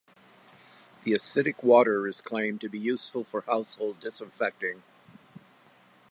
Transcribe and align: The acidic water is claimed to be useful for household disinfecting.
The 1.03 1.11
acidic 1.11 1.61
water 1.63 2.07
is 2.07 2.21
claimed 2.21 2.59
to 2.61 2.69
be 2.69 2.79
useful 2.79 3.23
for 3.23 3.41
household 3.41 3.99
disinfecting. 3.99 4.81